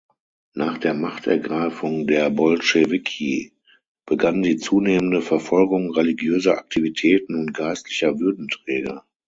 Nach 0.55 0.79
der 0.79 0.95
Machtergreifung 0.95 2.07
der 2.07 2.31
Bolschewiki 2.31 3.53
begann 4.07 4.41
die 4.41 4.57
zunehmende 4.57 5.21
Verfolgung 5.21 5.91
religiöser 5.93 6.57
Aktivitäten 6.57 7.35
und 7.35 7.53
geistlicher 7.53 8.17
Würdenträger. 8.19 9.05